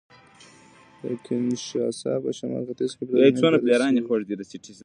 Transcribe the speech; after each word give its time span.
د 1.01 1.03
کینشاسا 1.25 2.13
په 2.23 2.29
شمال 2.37 2.63
ختیځ 2.69 2.91
کې 2.97 3.03
پلازمېنې 3.07 4.01
ته 4.07 4.33
رسېږي 4.41 4.73